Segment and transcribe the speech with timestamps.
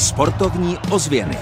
[0.00, 1.38] Sportovní ozvěny.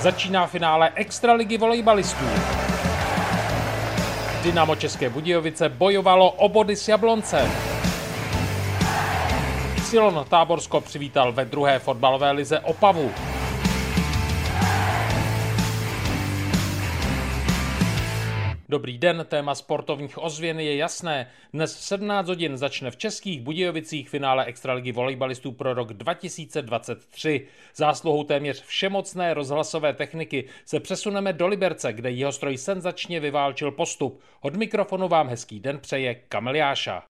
[0.00, 2.24] Začíná finále Extraligy volejbalistů.
[4.42, 7.50] Dynamo České Budějovice bojovalo o body s Jablonce.
[9.82, 13.10] Silon Táborsko přivítal ve druhé fotbalové lize Opavu.
[18.76, 21.30] Dobrý den, téma sportovních ozvěn je jasné.
[21.52, 27.46] Dnes v 17 hodin začne v Českých Budějovicích finále Extraligy volejbalistů pro rok 2023.
[27.74, 34.20] Zásluhou téměř všemocné rozhlasové techniky se přesuneme do Liberce, kde jeho stroj senzačně vyválčil postup.
[34.40, 37.02] Od mikrofonu vám hezký den přeje Kamil Jáša.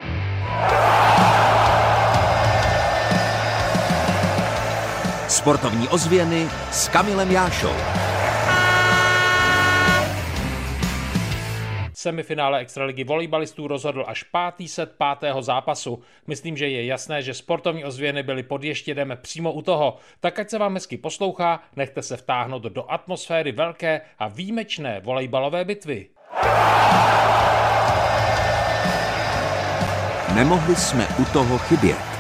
[5.29, 8.06] Sportovní ozvěny s Kamilem Jášou.
[12.07, 16.03] Semifinále Extraligy volejbalistů rozhodl až pátý set pátého zápasu.
[16.27, 19.97] Myslím, že je jasné, že sportovní ozvěny byly pod ještědem přímo u toho.
[20.21, 25.65] Tak ať se vám hezky poslouchá, nechte se vtáhnout do atmosféry velké a výjimečné volejbalové
[25.65, 26.07] bitvy.
[30.35, 32.16] Nemohli jsme u toho chybět.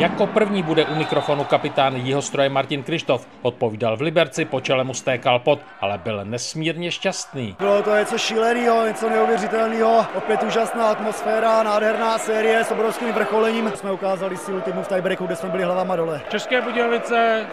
[0.00, 3.26] Jako první bude u mikrofonu kapitán Jihostroje Martin Krištof.
[3.42, 7.56] Odpovídal v Liberci, po čele mu stékal pot, ale byl nesmírně šťastný.
[7.58, 10.06] Bylo to něco šíleného, něco neuvěřitelného.
[10.14, 13.72] Opět úžasná atmosféra, nádherná série s obrovským vrcholením.
[13.74, 16.20] Jsme ukázali sílu týmu v tiebreaku, kde jsme byli hlavama dole.
[16.28, 17.46] České Budějovice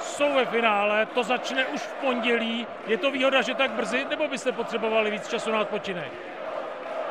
[0.00, 2.66] jsou ve finále, to začne už v pondělí.
[2.86, 6.12] Je to výhoda, že tak brzy, nebo byste potřebovali víc času na odpočinek?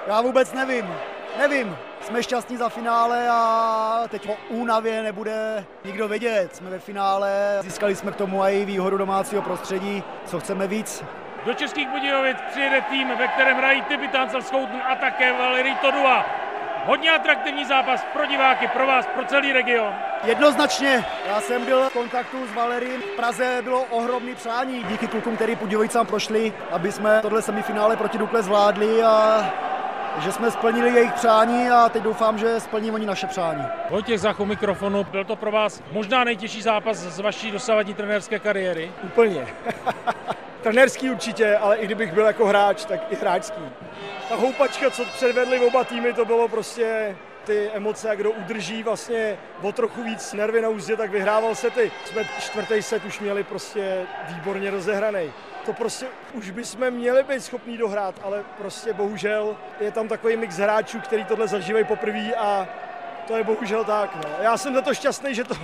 [0.08, 0.86] Já vůbec nevím.
[1.38, 6.56] Nevím, jsme šťastní za finále a teď o únavě nebude nikdo vědět.
[6.56, 11.04] Jsme ve finále, získali jsme k tomu i výhodu domácího prostředí, co chceme víc.
[11.46, 16.26] Do Českých Budějovic přijede tým, ve kterém hrají Tyby Tancel Schouten a také Valery Todua.
[16.86, 19.94] Hodně atraktivní zápas pro diváky, pro vás, pro celý region.
[20.24, 21.06] Jednoznačně.
[21.28, 23.02] Já jsem byl v kontaktu s Valerím.
[23.02, 28.18] V Praze bylo ohromný přání díky klukům, který Budějovicám prošli, aby jsme tohle semifinále proti
[28.18, 29.46] Dukle zvládli a
[30.18, 33.66] že jsme splnili jejich přání a teď doufám, že splní oni naše přání.
[33.90, 38.92] Vojtěch Zachu mikrofonu, byl to pro vás možná nejtěžší zápas z vaší dosavadní trenérské kariéry?
[39.04, 39.48] Úplně.
[40.62, 43.62] Trenérský určitě, ale i kdybych byl jako hráč, tak i hráčský.
[44.30, 49.38] Ta houpačka, co předvedli oba týmy, to bylo prostě ty emoce a kdo udrží vlastně
[49.62, 51.92] o trochu víc nervy na úzdě, tak vyhrával se ty.
[52.06, 55.32] Jsme čtvrtý set už měli prostě výborně rozehraný
[55.66, 60.56] to prostě už bychom měli být schopní dohrát, ale prostě bohužel je tam takový mix
[60.56, 62.68] hráčů, který tohle zažívají poprvé a
[63.28, 64.16] to je bohužel tak.
[64.16, 64.44] No.
[64.44, 65.56] Já jsem za to šťastný, že to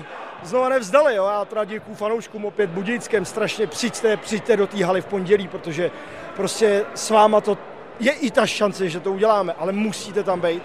[0.43, 1.15] znova nevzdali.
[1.15, 1.25] Jo.
[1.25, 5.91] Já teda děkuju fanouškům opět Budickém, strašně přijďte, přijďte do té haly v pondělí, protože
[6.35, 7.57] prostě s váma to
[7.99, 10.63] je i ta šance, že to uděláme, ale musíte tam být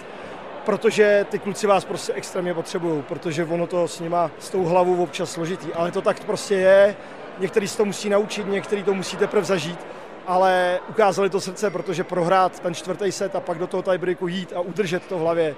[0.71, 5.03] protože ty kluci vás prostě extrémně potřebují, protože ono to s nima s tou hlavou
[5.03, 6.97] občas složitý, ale to tak prostě je
[7.39, 9.87] Některý se to musí naučit, některý to musí teprve zažít,
[10.27, 14.53] ale ukázali to srdce, protože prohrát ten čtvrtý set a pak do toho tiebreaku jít
[14.57, 15.55] a udržet to v hlavě,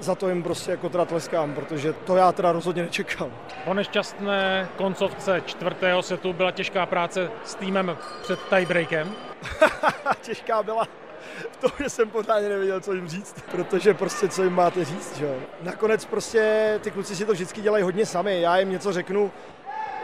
[0.00, 3.30] za to jim prostě jako teda tleskám, protože to já teda rozhodně nečekal.
[3.64, 9.12] Po nešťastné koncovce čtvrtého setu byla těžká práce s týmem před tiebreakem?
[10.22, 10.86] těžká byla
[11.50, 15.16] v tom, že jsem pořádně nevěděl, co jim říct, protože prostě co jim máte říct,
[15.16, 15.36] že?
[15.62, 19.32] Nakonec prostě ty kluci si to vždycky dělají hodně sami, já jim něco řeknu,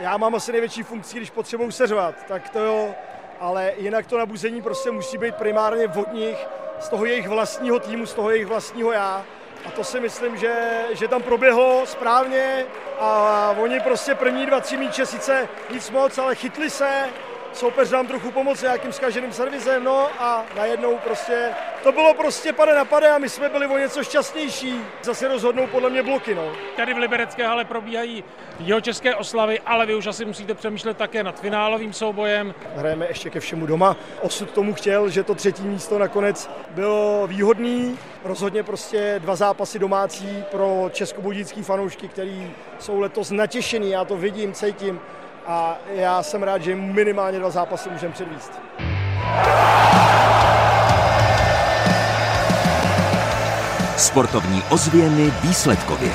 [0.01, 2.95] já mám asi největší funkci, když potřebuju seřvat, tak to jo,
[3.41, 6.47] ale jinak to nabuzení prostě musí být primárně od nich,
[6.81, 9.25] z toho jejich vlastního týmu, z toho jejich vlastního já.
[9.65, 12.67] A to si myslím, že, že tam proběhlo správně.
[13.01, 17.05] A oni prostě první dva, tři míče sice nic moc, ale chytli se,
[17.53, 21.51] soupeř nám trochu pomoct nějakým zkaženým servisem, no a najednou prostě,
[21.83, 24.81] to bylo prostě pade na pade a my jsme byli o něco šťastnější.
[25.03, 26.53] Zase rozhodnou podle mě bloky, no.
[26.77, 28.25] Tady v Liberecké hale probíhají
[28.61, 32.55] jeho české oslavy, ale vy už asi musíte přemýšlet také nad finálovým soubojem.
[32.77, 33.97] Hrajeme ještě ke všemu doma.
[34.21, 37.99] Osud tomu chtěl, že to třetí místo nakonec bylo výhodný.
[38.25, 44.53] Rozhodně prostě dva zápasy domácí pro českobudický fanoušky, který jsou letos natěšený, já to vidím,
[44.53, 45.01] cítím
[45.47, 48.53] a já jsem rád, že minimálně dva zápasy můžeme předvíst.
[53.97, 56.13] Sportovní ozvěny výsledkově.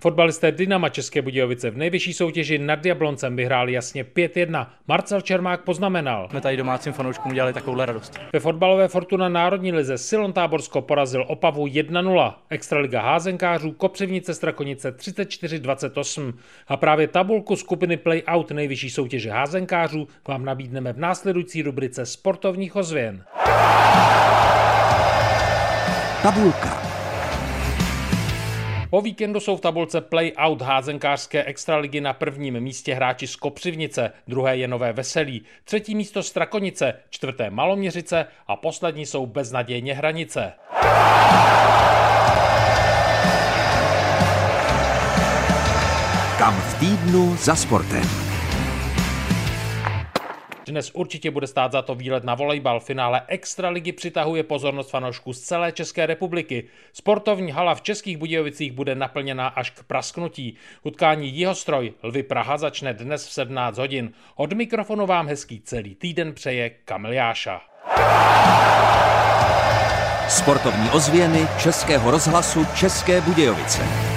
[0.00, 4.66] Fotbalisté Dynama České Budějovice v nejvyšší soutěži nad Jabloncem vyhráli jasně 5-1.
[4.88, 6.28] Marcel Čermák poznamenal.
[6.30, 8.20] Jsme tady domácím fanouškům udělali takovou radost.
[8.32, 12.34] Ve fotbalové Fortuna Národní lize Silon Táborsko porazil Opavu 1-0.
[12.50, 16.32] Extraliga házenkářů Kopřivnice Strakonice 34-28.
[16.68, 23.24] A právě tabulku skupiny Playout nejvyšší soutěže házenkářů vám nabídneme v následující rubrice sportovních ozvěn.
[26.22, 26.85] Tabulka.
[28.90, 34.56] Po víkendu jsou v tabulce play-out házenkářské extraligy na prvním místě hráči z Kopřivnice, druhé
[34.56, 40.52] je Nové Veselí, třetí místo Strakonice, čtvrté Maloměřice a poslední jsou beznadějně Hranice.
[46.38, 48.25] Kam v týdnu za sportem.
[50.66, 52.80] Dnes určitě bude stát za to výlet na volejbal.
[52.80, 56.64] Finále Extraligy přitahuje pozornost fanoušků z celé České republiky.
[56.92, 60.56] Sportovní hala v Českých Budějovicích bude naplněná až k prasknutí.
[60.82, 64.12] Utkání Jihostroj Lvy Praha začne dnes v 17 hodin.
[64.36, 67.60] Od mikrofonu vám hezký celý týden přeje Kamil Jáša.
[70.28, 74.15] Sportovní ozvěny Českého rozhlasu České Budějovice.